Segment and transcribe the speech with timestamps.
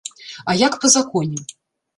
[0.53, 1.39] А як па законе?